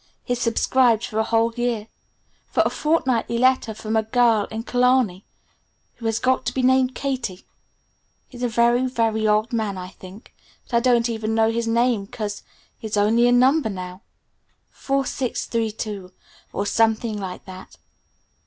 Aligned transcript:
He's 0.23 0.41
subscribed 0.41 1.05
for 1.05 1.19
a 1.19 1.23
whole 1.23 1.53
year 1.53 1.87
for 2.47 2.63
a 2.65 2.71
fortnightly 2.71 3.37
letter 3.37 3.75
from 3.75 3.95
a 3.95 4.01
girl 4.01 4.45
in 4.45 4.63
Killarney 4.63 5.25
who 5.97 6.07
has 6.07 6.17
got 6.17 6.43
to 6.47 6.53
be 6.55 6.63
named 6.63 6.95
'Katie'. 6.95 7.45
He's 8.27 8.41
a 8.41 8.47
very, 8.47 8.87
very 8.87 9.27
old 9.27 9.53
man, 9.53 9.77
I 9.77 9.89
think, 9.89 10.33
but 10.67 10.75
I 10.75 10.79
don't 10.79 11.07
even 11.07 11.35
know 11.35 11.51
his 11.51 11.67
name 11.67 12.07
'cause 12.07 12.41
he's 12.79 12.97
only 12.97 13.27
a 13.27 13.31
number 13.31 13.69
now 13.69 14.01
'4632' 14.71 16.11
or 16.51 16.65
something 16.65 17.19
like 17.19 17.45
that. 17.45 17.77